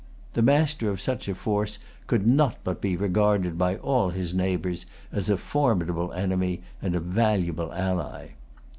The 0.33 0.41
master 0.41 0.89
of 0.89 0.99
such 0.99 1.27
a 1.27 1.35
force 1.35 1.77
could 2.07 2.25
not 2.25 2.57
but 2.63 2.81
be 2.81 2.97
regarded 2.97 3.55
by 3.55 3.75
all 3.75 4.09
his 4.09 4.33
neighbors 4.33 4.87
as 5.11 5.29
a 5.29 5.37
formidable 5.37 6.11
enemy 6.13 6.63
and 6.81 6.95
a 6.95 6.99
valuable 6.99 7.71
ally. 7.71 8.29